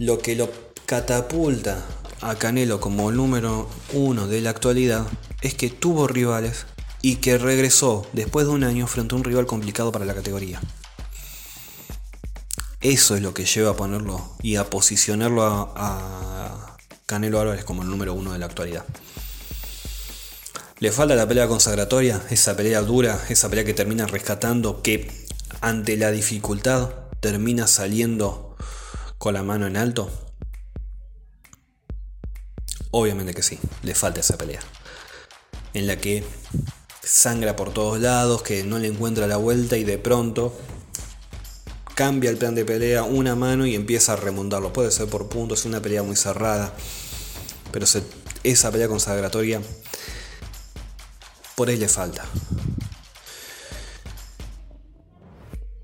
lo 0.02 0.18
que 0.18 0.34
lo 0.34 0.50
catapulta 0.84 1.80
a 2.22 2.34
Canelo 2.34 2.80
como 2.80 3.12
número 3.12 3.68
uno 3.92 4.26
de 4.26 4.40
la 4.40 4.50
actualidad 4.50 5.06
es 5.42 5.54
que 5.54 5.70
tuvo 5.70 6.08
rivales 6.08 6.66
y 7.02 7.16
que 7.16 7.38
regresó 7.38 8.04
después 8.12 8.46
de 8.46 8.52
un 8.52 8.64
año 8.64 8.88
frente 8.88 9.14
a 9.14 9.18
un 9.18 9.22
rival 9.22 9.46
complicado 9.46 9.92
para 9.92 10.04
la 10.04 10.14
categoría. 10.14 10.60
Eso 12.80 13.14
es 13.14 13.22
lo 13.22 13.32
que 13.32 13.44
lleva 13.44 13.70
a 13.70 13.76
ponerlo 13.76 14.34
y 14.42 14.56
a 14.56 14.68
posicionarlo 14.68 15.44
a, 15.44 16.76
Canelo 17.06 17.38
Álvarez 17.38 17.64
como 17.64 17.82
el 17.82 17.88
número 17.88 18.12
uno 18.12 18.32
de 18.32 18.40
la 18.40 18.46
actualidad. 18.46 18.84
Le 20.80 20.90
falta 20.90 21.14
la 21.14 21.28
pelea 21.28 21.46
consagratoria, 21.46 22.20
esa 22.30 22.56
pelea 22.56 22.80
dura, 22.80 23.20
esa 23.28 23.48
pelea 23.48 23.64
que 23.64 23.74
termina 23.74 24.06
rescatando, 24.06 24.82
que 24.82 25.28
ante 25.60 25.96
la 25.96 26.10
dificultad 26.10 26.90
termina 27.20 27.68
saliendo 27.68 28.51
con 29.22 29.34
la 29.34 29.44
mano 29.44 29.68
en 29.68 29.76
alto. 29.76 30.10
Obviamente 32.90 33.32
que 33.32 33.44
sí, 33.44 33.56
le 33.84 33.94
falta 33.94 34.18
esa 34.18 34.36
pelea. 34.36 34.58
En 35.74 35.86
la 35.86 35.96
que 35.96 36.24
sangra 37.04 37.54
por 37.54 37.72
todos 37.72 38.00
lados, 38.00 38.42
que 38.42 38.64
no 38.64 38.80
le 38.80 38.88
encuentra 38.88 39.28
la 39.28 39.36
vuelta 39.36 39.76
y 39.76 39.84
de 39.84 39.96
pronto 39.96 40.52
cambia 41.94 42.30
el 42.30 42.36
plan 42.36 42.56
de 42.56 42.64
pelea 42.64 43.04
una 43.04 43.36
mano 43.36 43.64
y 43.64 43.76
empieza 43.76 44.14
a 44.14 44.16
remontarlo. 44.16 44.72
Puede 44.72 44.90
ser 44.90 45.06
por 45.06 45.28
puntos, 45.28 45.60
es 45.60 45.66
una 45.66 45.80
pelea 45.80 46.02
muy 46.02 46.16
cerrada. 46.16 46.74
Pero 47.70 47.86
esa 48.42 48.72
pelea 48.72 48.88
consagratoria, 48.88 49.60
por 51.54 51.68
ahí 51.68 51.76
le 51.76 51.88
falta. 51.88 52.24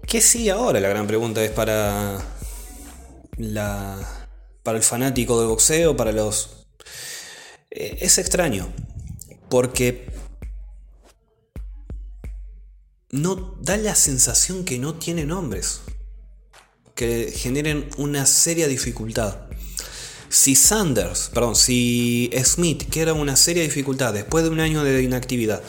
¿Qué 0.09 0.21
sí 0.21 0.51
ahora? 0.51 0.81
La 0.81 0.89
gran 0.89 1.07
pregunta 1.07 1.45
es 1.45 1.53
para 1.53 2.21
para 4.63 4.79
el 4.79 4.83
fanático 4.83 5.39
del 5.39 5.49
boxeo, 5.49 5.97
para 5.97 6.13
los... 6.13 6.67
Eh, 7.71 7.99
es 8.01 8.19
extraño, 8.19 8.73
porque 9.49 10.11
no 13.11 13.57
da 13.61 13.77
la 13.77 13.95
sensación 13.95 14.65
que 14.65 14.79
no 14.79 14.95
tiene 14.95 15.25
nombres, 15.25 15.81
que 16.95 17.33
generen 17.35 17.89
una 17.97 18.27
seria 18.27 18.69
dificultad. 18.69 19.49
Si 20.29 20.55
Sanders, 20.55 21.31
perdón, 21.33 21.57
si 21.57 22.31
Smith, 22.45 22.91
que 22.91 23.01
era 23.01 23.15
una 23.15 23.37
seria 23.37 23.63
dificultad 23.63 24.13
después 24.13 24.45
de 24.45 24.51
un 24.51 24.61
año 24.61 24.85
de 24.85 25.03
inactividad, 25.03 25.63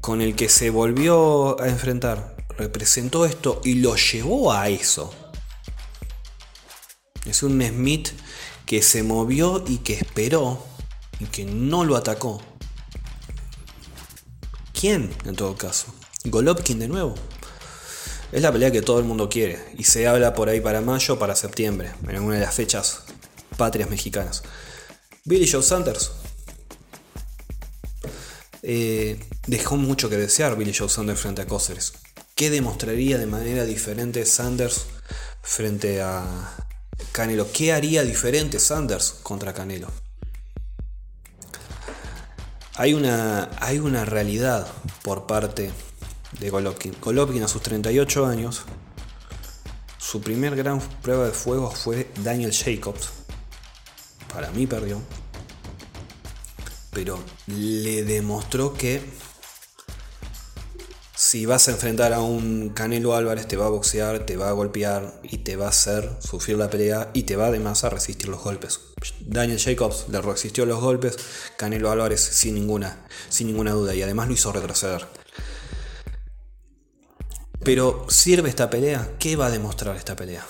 con 0.00 0.20
el 0.20 0.36
que 0.36 0.48
se 0.48 0.70
volvió 0.70 1.60
a 1.60 1.68
enfrentar, 1.68 2.36
representó 2.56 3.26
esto 3.26 3.60
y 3.64 3.74
lo 3.74 3.96
llevó 3.96 4.52
a 4.52 4.68
eso. 4.68 5.12
Es 7.26 7.42
un 7.42 7.60
Smith 7.60 8.08
que 8.64 8.82
se 8.82 9.02
movió 9.02 9.64
y 9.66 9.78
que 9.78 9.94
esperó 9.94 10.64
y 11.18 11.26
que 11.26 11.44
no 11.44 11.84
lo 11.84 11.96
atacó. 11.96 12.40
¿Quién 14.78 15.10
en 15.24 15.36
todo 15.36 15.56
caso? 15.56 15.94
Golovkin 16.24 16.78
de 16.78 16.88
nuevo. 16.88 17.14
Es 18.32 18.42
la 18.42 18.52
pelea 18.52 18.70
que 18.72 18.82
todo 18.82 18.98
el 18.98 19.04
mundo 19.04 19.28
quiere 19.28 19.58
y 19.78 19.84
se 19.84 20.06
habla 20.06 20.34
por 20.34 20.48
ahí 20.48 20.60
para 20.60 20.80
mayo, 20.80 21.18
para 21.18 21.36
septiembre, 21.36 21.92
en 22.02 22.16
alguna 22.16 22.34
de 22.34 22.40
las 22.40 22.54
fechas 22.54 23.04
patrias 23.56 23.88
mexicanas. 23.88 24.42
Billy 25.24 25.50
Joe 25.50 25.62
Sanders. 25.62 26.12
Eh, 28.62 29.18
dejó 29.46 29.76
mucho 29.76 30.10
que 30.10 30.16
desear 30.16 30.56
Billy 30.56 30.74
Joe 30.74 30.88
Sanders 30.88 31.20
frente 31.20 31.42
a 31.42 31.46
Cóceres. 31.46 31.92
¿Qué 32.34 32.50
demostraría 32.50 33.16
de 33.16 33.26
manera 33.26 33.64
diferente 33.64 34.26
Sanders 34.26 34.86
frente 35.42 36.02
a 36.02 36.65
Canelo? 37.16 37.50
¿Qué 37.50 37.72
haría 37.72 38.02
diferente 38.02 38.60
Sanders 38.60 39.20
contra 39.22 39.54
Canelo? 39.54 39.88
Hay 42.74 42.92
una, 42.92 43.48
hay 43.58 43.78
una 43.78 44.04
realidad 44.04 44.66
por 45.02 45.26
parte 45.26 45.70
de 46.38 46.50
Golovkin. 46.50 46.94
Golovkin 47.00 47.42
a 47.42 47.48
sus 47.48 47.62
38 47.62 48.26
años, 48.26 48.64
su 49.96 50.20
primer 50.20 50.56
gran 50.56 50.78
prueba 51.00 51.24
de 51.24 51.32
fuego 51.32 51.70
fue 51.70 52.10
Daniel 52.22 52.52
Jacobs. 52.52 53.08
Para 54.30 54.50
mí 54.50 54.66
perdió. 54.66 55.00
Pero 56.90 57.18
le 57.46 58.04
demostró 58.04 58.74
que 58.74 59.02
si 61.36 61.44
vas 61.44 61.68
a 61.68 61.72
enfrentar 61.72 62.14
a 62.14 62.20
un 62.20 62.70
Canelo 62.70 63.14
Álvarez, 63.14 63.46
te 63.46 63.58
va 63.58 63.66
a 63.66 63.68
boxear, 63.68 64.24
te 64.24 64.38
va 64.38 64.48
a 64.48 64.52
golpear 64.52 65.20
y 65.22 65.36
te 65.36 65.56
va 65.56 65.66
a 65.66 65.68
hacer 65.68 66.10
sufrir 66.18 66.56
la 66.56 66.70
pelea 66.70 67.10
y 67.12 67.24
te 67.24 67.36
va 67.36 67.48
además 67.48 67.84
a 67.84 67.90
resistir 67.90 68.30
los 68.30 68.42
golpes. 68.42 68.80
Daniel 69.20 69.60
Jacobs 69.60 70.06
le 70.08 70.22
resistió 70.22 70.64
los 70.64 70.80
golpes, 70.80 71.18
Canelo 71.58 71.90
Álvarez 71.90 72.22
sin 72.22 72.54
ninguna, 72.54 73.04
sin 73.28 73.48
ninguna 73.48 73.72
duda 73.72 73.94
y 73.94 74.00
además 74.00 74.28
lo 74.28 74.32
hizo 74.32 74.50
retroceder. 74.50 75.06
Pero 77.62 78.06
¿sirve 78.08 78.48
esta 78.48 78.70
pelea? 78.70 79.16
¿Qué 79.18 79.36
va 79.36 79.48
a 79.48 79.50
demostrar 79.50 79.94
esta 79.94 80.16
pelea? 80.16 80.46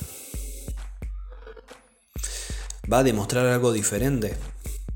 ¿Va 2.93 2.99
a 3.01 3.03
demostrar 3.03 3.45
algo 3.47 3.73
diferente 3.73 4.37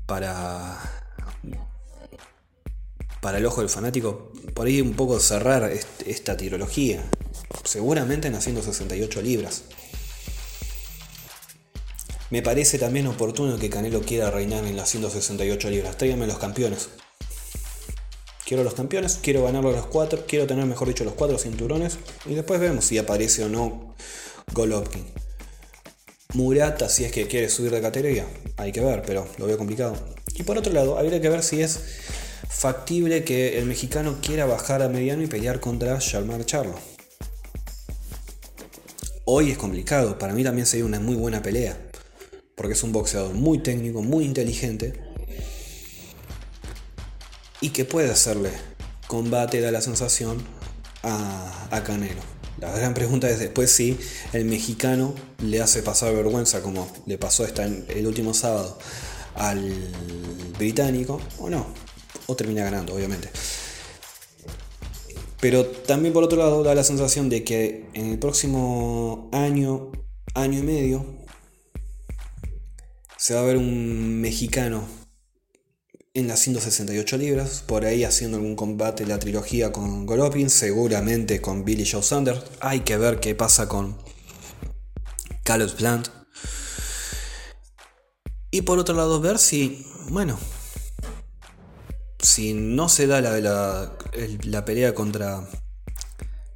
para, 0.05 0.79
para 3.19 3.39
el 3.39 3.45
ojo 3.45 3.59
del 3.59 3.69
fanático? 3.69 4.30
Por 4.53 4.67
ahí 4.67 4.81
un 4.81 4.93
poco 4.93 5.19
cerrar 5.19 5.71
esta 6.05 6.37
tirología. 6.37 7.03
Seguramente 7.63 8.27
en 8.27 8.33
las 8.33 8.43
168 8.43 9.21
libras. 9.21 9.63
Me 12.29 12.41
parece 12.41 12.79
también 12.79 13.07
oportuno 13.07 13.59
que 13.59 13.69
Canelo 13.69 14.01
quiera 14.01 14.31
reinar 14.31 14.65
en 14.65 14.77
las 14.77 14.89
168 14.89 15.69
libras. 15.69 15.97
Tráigame 15.97 16.27
los 16.27 16.37
campeones. 16.37 16.89
Quiero 18.45 18.63
los 18.63 18.73
campeones, 18.73 19.19
quiero 19.21 19.43
ganarlo 19.43 19.71
los 19.71 19.85
cuatro, 19.85 20.25
quiero 20.27 20.45
tener, 20.47 20.65
mejor 20.65 20.87
dicho, 20.87 21.03
los 21.03 21.13
cuatro 21.13 21.37
cinturones. 21.37 21.97
Y 22.25 22.33
después 22.33 22.59
vemos 22.59 22.85
si 22.85 22.97
aparece 22.97 23.43
o 23.45 23.49
no 23.49 23.95
Golovkin. 24.53 25.05
Murata, 26.33 26.87
si 26.87 27.03
es 27.03 27.11
que 27.11 27.27
quiere 27.27 27.49
subir 27.49 27.71
de 27.71 27.81
categoría, 27.81 28.25
hay 28.55 28.71
que 28.71 28.79
ver, 28.79 29.03
pero 29.05 29.27
lo 29.37 29.45
veo 29.45 29.57
complicado. 29.57 29.95
Y 30.35 30.43
por 30.43 30.57
otro 30.57 30.71
lado, 30.71 30.97
habría 30.97 31.19
que 31.19 31.29
ver 31.29 31.43
si 31.43 31.61
es 31.61 31.79
factible 32.51 33.23
que 33.23 33.57
el 33.57 33.65
mexicano 33.65 34.17
quiera 34.21 34.45
bajar 34.45 34.81
a 34.81 34.89
mediano 34.89 35.23
y 35.23 35.27
pelear 35.27 35.59
contra 35.59 35.97
Shalmar 35.99 36.45
Charlo. 36.45 36.75
Hoy 39.25 39.51
es 39.51 39.57
complicado, 39.57 40.19
para 40.19 40.33
mí 40.33 40.43
también 40.43 40.67
sería 40.67 40.85
una 40.85 40.99
muy 40.99 41.15
buena 41.15 41.41
pelea, 41.41 41.77
porque 42.55 42.73
es 42.73 42.83
un 42.83 42.91
boxeador 42.91 43.33
muy 43.33 43.59
técnico, 43.59 44.01
muy 44.01 44.25
inteligente 44.25 44.93
y 47.61 47.69
que 47.69 47.85
puede 47.85 48.11
hacerle 48.11 48.51
combate, 49.07 49.61
da 49.61 49.71
la 49.71 49.81
sensación, 49.81 50.43
a, 51.03 51.81
Canelo. 51.85 52.21
La 52.59 52.71
gran 52.75 52.93
pregunta 52.93 53.29
es 53.29 53.39
después 53.39 53.71
si 53.71 53.97
el 54.33 54.45
mexicano 54.45 55.15
le 55.39 55.61
hace 55.61 55.81
pasar 55.81 56.13
vergüenza 56.13 56.61
como 56.61 56.91
le 57.05 57.17
pasó 57.17 57.45
esta, 57.45 57.65
el 57.65 58.05
último 58.05 58.33
sábado 58.33 58.77
al 59.35 59.73
británico 60.59 61.19
o 61.39 61.49
no. 61.49 61.90
O 62.31 62.35
termina 62.37 62.63
ganando, 62.63 62.95
obviamente. 62.95 63.29
Pero 65.41 65.65
también 65.65 66.13
por 66.13 66.23
otro 66.23 66.37
lado 66.37 66.63
da 66.63 66.73
la 66.73 66.85
sensación 66.85 67.27
de 67.27 67.43
que 67.43 67.89
en 67.93 68.05
el 68.11 68.19
próximo 68.19 69.29
año, 69.33 69.91
año 70.33 70.59
y 70.59 70.61
medio, 70.61 71.05
se 73.17 73.33
va 73.33 73.41
a 73.41 73.43
ver 73.43 73.57
un 73.57 74.21
mexicano 74.21 74.87
en 76.13 76.29
las 76.29 76.39
168 76.39 77.17
libras, 77.17 77.65
por 77.67 77.83
ahí 77.83 78.05
haciendo 78.05 78.37
algún 78.37 78.55
combate 78.55 79.05
la 79.05 79.19
trilogía 79.19 79.73
con 79.73 80.05
Golovkin, 80.05 80.49
seguramente 80.49 81.41
con 81.41 81.65
Billy 81.65 81.85
Joe 81.85 82.01
Sanders. 82.01 82.43
Hay 82.61 82.79
que 82.79 82.95
ver 82.95 83.19
qué 83.19 83.35
pasa 83.35 83.67
con 83.67 83.97
Caleb 85.43 85.75
Plant. 85.75 86.07
Y 88.51 88.61
por 88.61 88.79
otro 88.79 88.95
lado, 88.95 89.19
ver 89.19 89.37
si, 89.37 89.85
bueno, 90.07 90.39
si 92.21 92.53
no 92.53 92.89
se 92.89 93.07
da 93.07 93.21
la, 93.21 93.39
la, 93.39 94.65
pelea 94.65 94.93
contra 94.93 95.47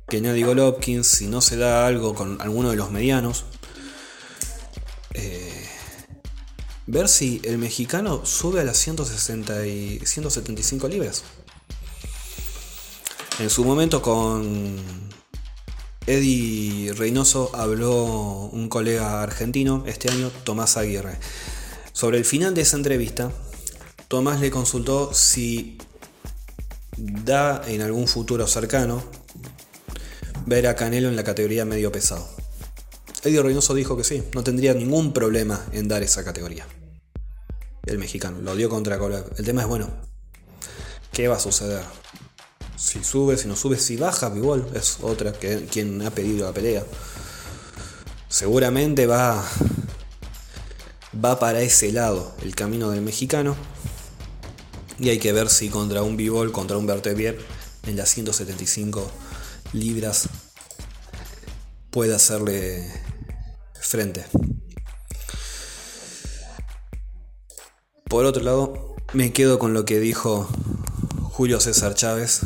Kennedy 0.07 0.43
Golovkin, 0.43 1.03
si 1.03 1.27
no 1.27 1.41
se 1.41 1.57
da 1.57 1.87
algo 1.87 2.13
con 2.13 2.41
alguno 2.41 2.69
de 2.69 2.75
los 2.75 2.91
medianos, 2.91 3.45
eh, 5.13 5.67
ver 6.87 7.07
si 7.07 7.41
el 7.43 7.57
mexicano 7.57 8.25
sube 8.25 8.61
a 8.61 8.63
las 8.63 8.77
160 8.77 9.65
y 9.65 9.99
175 9.99 10.87
libras. 10.87 11.23
En 13.39 13.49
su 13.49 13.65
momento 13.65 14.01
con 14.01 14.79
Eddie 16.07 16.93
Reynoso 16.93 17.49
habló 17.53 18.05
un 18.51 18.69
colega 18.69 19.23
argentino 19.23 19.83
este 19.87 20.09
año, 20.11 20.31
Tomás 20.43 20.77
Aguirre. 20.77 21.17
Sobre 21.91 22.17
el 22.17 22.25
final 22.25 22.53
de 22.53 22.61
esa 22.61 22.77
entrevista, 22.77 23.31
Tomás 24.07 24.39
le 24.39 24.51
consultó 24.51 25.13
si 25.13 25.77
da 26.97 27.63
en 27.67 27.81
algún 27.81 28.07
futuro 28.07 28.47
cercano 28.47 29.03
ver 30.45 30.67
a 30.67 30.75
Canelo 30.75 31.09
en 31.09 31.15
la 31.15 31.23
categoría 31.23 31.65
medio 31.65 31.91
pesado. 31.91 32.27
Eddie 33.23 33.41
Reynoso 33.41 33.73
dijo 33.73 33.97
que 33.97 34.03
sí, 34.03 34.23
no 34.35 34.43
tendría 34.43 34.75
ningún 34.75 35.11
problema 35.11 35.65
en 35.71 35.87
dar 35.87 36.03
esa 36.03 36.23
categoría. 36.23 36.67
El 37.85 37.97
mexicano, 37.97 38.39
lo 38.41 38.55
dio 38.55 38.69
contra 38.69 38.99
Cola. 38.99 39.23
El 39.37 39.45
tema 39.45 39.63
es, 39.63 39.67
bueno, 39.67 39.89
¿qué 41.11 41.27
va 41.27 41.37
a 41.37 41.39
suceder? 41.39 41.83
Si 42.77 43.03
sube, 43.03 43.37
si 43.37 43.47
no 43.47 43.55
sube, 43.55 43.79
si 43.79 43.97
baja, 43.97 44.31
igual 44.35 44.67
es 44.75 44.97
otra 45.01 45.33
que 45.33 45.65
quien 45.65 46.01
ha 46.03 46.11
pedido 46.11 46.45
la 46.45 46.53
pelea. 46.53 46.83
Seguramente 48.29 49.07
va, 49.07 49.43
va 51.23 51.39
para 51.39 51.61
ese 51.61 51.91
lado 51.91 52.35
el 52.43 52.53
camino 52.53 52.91
del 52.91 53.01
mexicano. 53.01 53.55
Y 54.99 55.09
hay 55.09 55.19
que 55.19 55.33
ver 55.33 55.49
si 55.49 55.69
contra 55.69 56.03
un 56.03 56.17
Bivol, 56.17 56.51
contra 56.51 56.77
un 56.77 56.87
Bertevier 56.87 57.37
en 57.85 57.97
las 57.97 58.09
175 58.09 59.11
libras 59.73 60.29
puede 61.91 62.15
hacerle 62.15 62.91
frente. 63.73 64.25
Por 68.09 68.25
otro 68.25 68.43
lado, 68.43 68.95
me 69.13 69.33
quedo 69.33 69.59
con 69.59 69.73
lo 69.73 69.85
que 69.85 69.99
dijo 69.99 70.47
Julio 71.31 71.59
César 71.59 71.95
Chávez 71.95 72.41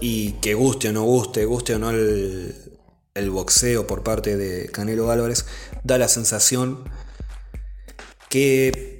y 0.00 0.32
que 0.40 0.54
guste 0.54 0.88
o 0.88 0.92
no 0.92 1.02
guste, 1.02 1.44
guste 1.44 1.74
o 1.74 1.78
no 1.78 1.90
el, 1.90 3.30
boxeo 3.30 3.86
por 3.86 4.02
parte 4.02 4.36
de 4.36 4.70
Canelo 4.70 5.10
Álvarez, 5.10 5.44
da 5.82 5.98
la 5.98 6.08
sensación 6.08 6.84
que 8.28 8.97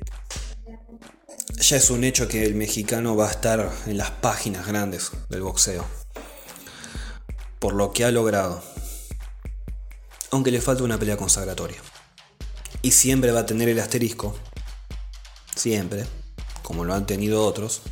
ya 1.69 1.77
es 1.77 1.91
un 1.91 2.03
hecho 2.03 2.29
que 2.29 2.45
el 2.45 2.55
mexicano 2.55 3.15
va 3.15 3.29
a 3.29 3.31
estar 3.31 3.71
en 3.87 3.99
las 3.99 4.11
páginas 4.11 4.67
grandes 4.67 5.11
del 5.29 5.43
boxeo. 5.43 5.85
Por 7.59 7.75
lo 7.75 7.93
que 7.93 8.07
ha 8.07 8.11
logrado 8.11 8.63
aunque 10.31 10.51
le 10.51 10.61
falta 10.61 10.83
una 10.83 10.99
pelea 10.99 11.17
consagratoria. 11.17 11.79
Y 12.83 12.93
siempre 12.93 13.33
va 13.33 13.41
a 13.41 13.47
tener 13.47 13.69
el 13.69 13.81
asterisco, 13.81 14.37
siempre, 15.55 16.07
como 16.63 16.85
lo 16.85 16.95
han 16.95 17.07
tenido 17.07 17.45
otros, 17.45 17.83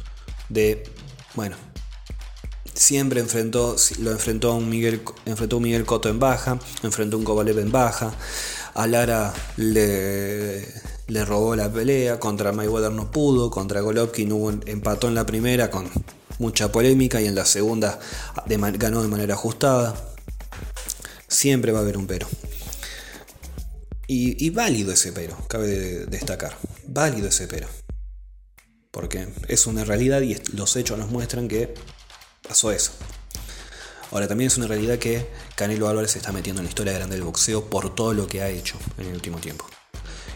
de, 0.48 0.88
bueno, 1.34 1.56
siempre 2.72 3.20
enfrentó, 3.20 3.76
lo 3.98 4.10
enfrentó 4.10 4.52
a 4.52 4.54
un 4.54 4.68
Miguel, 4.68 5.02
enfrentó 5.24 5.56
un 5.56 5.64
Miguel 5.64 5.84
Cotto 5.84 6.08
en 6.08 6.18
baja, 6.18 6.58
enfrentó 6.82 7.16
a 7.16 7.18
un 7.18 7.24
Kovalev 7.24 7.58
en 7.58 7.72
baja, 7.72 8.14
a 8.74 8.86
Lara 8.86 9.34
le, 9.56 10.66
le 11.08 11.24
robó 11.24 11.54
la 11.54 11.72
pelea, 11.72 12.18
contra 12.18 12.52
Mayweather 12.52 12.92
no 12.92 13.10
pudo, 13.10 13.50
contra 13.50 13.80
Golovkin 13.80 14.62
empató 14.66 15.08
en 15.08 15.14
la 15.14 15.24
primera 15.24 15.70
con 15.70 15.88
mucha 16.38 16.70
polémica 16.72 17.20
y 17.20 17.26
en 17.26 17.34
la 17.34 17.46
segunda 17.46 17.98
ganó 18.46 19.02
de 19.02 19.08
manera 19.08 19.34
ajustada. 19.34 19.94
Siempre 21.28 21.72
va 21.72 21.80
a 21.80 21.82
haber 21.82 21.96
un 21.96 22.06
pero. 22.06 22.26
Y, 24.08 24.50
válido 24.50 24.92
ese 24.92 25.12
pero, 25.12 25.36
cabe 25.48 26.06
destacar. 26.06 26.56
Válido 26.86 27.28
ese 27.28 27.48
pero. 27.48 27.66
Porque 28.92 29.28
es 29.48 29.66
una 29.66 29.84
realidad 29.84 30.20
y 30.22 30.36
los 30.54 30.76
hechos 30.76 30.98
nos 30.98 31.10
muestran 31.10 31.48
que 31.48 31.74
pasó 32.46 32.70
eso. 32.70 32.92
Ahora, 34.12 34.28
también 34.28 34.46
es 34.46 34.56
una 34.56 34.68
realidad 34.68 34.98
que 34.98 35.26
Canelo 35.56 35.88
Álvarez 35.88 36.12
se 36.12 36.18
está 36.18 36.30
metiendo 36.30 36.60
en 36.60 36.66
la 36.66 36.70
historia 36.70 36.92
grande 36.92 37.16
del 37.16 37.24
boxeo 37.24 37.68
por 37.68 37.94
todo 37.94 38.14
lo 38.14 38.28
que 38.28 38.42
ha 38.42 38.48
hecho 38.48 38.78
en 38.98 39.08
el 39.08 39.14
último 39.14 39.38
tiempo. 39.38 39.66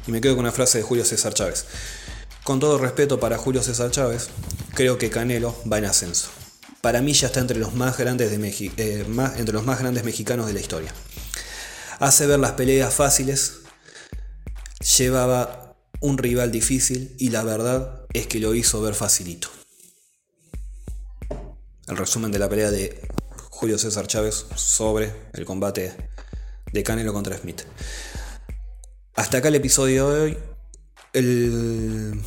Y 0.06 0.12
me 0.12 0.20
quedo 0.20 0.34
con 0.34 0.44
una 0.44 0.52
frase 0.52 0.78
de 0.78 0.84
Julio 0.84 1.04
César 1.04 1.34
Chávez. 1.34 1.66
Con 2.44 2.58
todo 2.58 2.78
respeto 2.78 3.20
para 3.20 3.38
Julio 3.38 3.62
César 3.62 3.90
Chávez, 3.90 4.30
creo 4.74 4.98
que 4.98 5.10
Canelo 5.10 5.54
va 5.70 5.78
en 5.78 5.84
ascenso. 5.84 6.30
Para 6.80 7.02
mí 7.02 7.12
ya 7.12 7.26
está 7.26 7.40
entre 7.40 7.58
los 7.58 7.74
más 7.74 7.98
grandes, 7.98 8.30
de 8.30 8.72
eh, 8.78 9.06
entre 9.36 9.52
los 9.52 9.64
más 9.64 9.80
grandes 9.80 10.04
mexicanos 10.04 10.46
de 10.46 10.54
la 10.54 10.60
historia. 10.60 10.94
Hace 11.98 12.26
ver 12.26 12.38
las 12.38 12.52
peleas 12.52 12.94
fáciles, 12.94 13.58
llevaba 14.96 15.76
un 16.00 16.16
rival 16.16 16.50
difícil 16.50 17.14
y 17.18 17.28
la 17.28 17.44
verdad 17.44 18.06
es 18.14 18.26
que 18.26 18.40
lo 18.40 18.54
hizo 18.54 18.80
ver 18.80 18.94
facilito. 18.94 19.48
El 21.86 21.96
resumen 21.98 22.32
de 22.32 22.38
la 22.38 22.48
pelea 22.48 22.70
de 22.70 23.00
Julio 23.50 23.76
César 23.76 24.06
Chávez 24.06 24.46
sobre 24.54 25.12
el 25.34 25.44
combate 25.44 25.94
de 26.72 26.82
Canelo 26.82 27.12
contra 27.12 27.36
Smith. 27.36 27.62
Hasta 29.20 29.36
acá 29.36 29.48
el 29.48 29.56
episodio 29.56 30.08
de 30.08 30.20
hoy. 30.22 30.38
El 31.12 32.22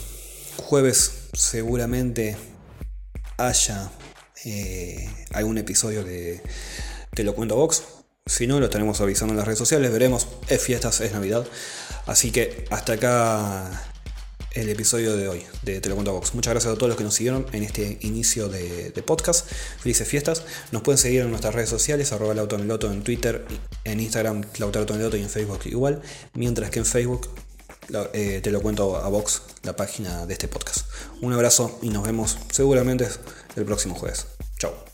jueves 0.58 1.30
seguramente 1.34 2.38
haya 3.38 3.90
eh, 4.46 5.10
algún 5.32 5.58
episodio 5.58 6.04
de 6.04 6.40
Te 7.16 7.24
lo 7.24 7.34
cuento 7.34 7.56
Vox. 7.56 7.82
Si 8.28 8.46
no, 8.46 8.60
lo 8.60 8.70
tenemos 8.70 9.02
avisando 9.02 9.34
en 9.34 9.38
las 9.38 9.48
redes 9.48 9.58
sociales. 9.58 9.92
Veremos. 9.92 10.28
Es 10.48 10.62
fiestas, 10.62 11.02
es 11.02 11.14
Navidad. 11.14 11.48
Así 12.06 12.30
que 12.30 12.66
hasta 12.70 12.94
acá 12.94 13.93
el 14.54 14.70
episodio 14.70 15.18
de 15.18 15.28
hoy 15.28 15.44
de 15.64 15.82
Te 15.82 15.90
lo 15.90 15.96
cuento 15.96 16.14
Vox. 16.14 16.34
Muchas 16.36 16.54
gracias 16.54 16.74
a 16.74 16.76
todos 16.76 16.90
los 16.90 16.98
que 16.98 17.04
nos 17.04 17.16
siguieron 17.16 17.46
en 17.52 17.64
este 17.64 17.98
inicio 18.02 18.50
de, 18.50 18.92
podcast. 19.06 19.50
Felices 19.80 20.08
fiestas. 20.08 20.44
Nos 20.72 20.82
pueden 20.82 20.98
seguir 20.98 21.22
en 21.22 21.30
nuestras 21.30 21.56
redes 21.56 21.70
sociales, 21.70 22.12
arroba 22.12 22.34
Loto 22.34 22.92
en 22.92 23.04
Twitter, 23.04 23.46
en 23.84 24.00
Instagram 24.00 24.44
Loto 24.60 25.18
y 25.18 25.22
en 25.22 25.30
Facebook 25.30 25.62
igual. 25.66 26.02
Mientras 26.34 26.70
que 26.70 26.80
en 26.80 26.86
Facebook 26.86 27.30
eh, 28.14 28.40
te 28.42 28.52
lo 28.52 28.62
cuento 28.62 28.98
a 28.98 29.10
Vox, 29.10 29.42
la 29.64 29.76
página 29.76 30.26
de 30.26 30.34
este 30.34 30.48
podcast. 30.48 30.88
Un 31.22 31.34
abrazo 31.34 31.80
y 31.82 31.90
nos 31.90 32.04
vemos 32.04 32.38
seguramente 32.52 33.08
el 33.56 33.66
próximo 33.66 33.96
jueves. 33.96 34.28
Chao. 34.58 34.93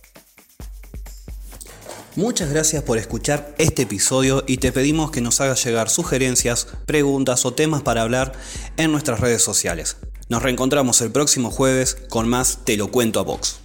Muchas 2.20 2.50
gracias 2.50 2.84
por 2.84 2.98
escuchar 2.98 3.56
este 3.58 3.84
episodio 3.84 4.44
y 4.46 4.58
te 4.58 4.74
pedimos 4.74 5.10
que 5.10 5.22
nos 5.22 5.40
hagas 5.40 5.64
llegar 5.64 5.90
sugerencias, 5.90 6.68
preguntas 6.86 7.46
o 7.46 7.54
temas 7.54 7.82
para 7.82 8.02
hablar 8.02 8.34
en 8.76 8.92
nuestras 8.92 9.22
redes 9.22 9.42
sociales. 9.42 9.96
Nos 10.28 10.44
reencontramos 10.44 11.00
el 11.00 11.14
próximo 11.14 11.50
jueves 11.50 11.96
con 12.10 12.28
más 12.28 12.60
Te 12.66 12.76
lo 12.76 12.92
cuento 12.92 13.22
a 13.22 13.24
Vox. 13.24 13.62